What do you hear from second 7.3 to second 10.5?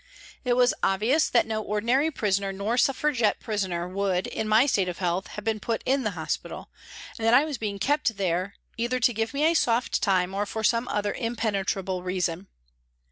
I was being kept there either to give me a soft time or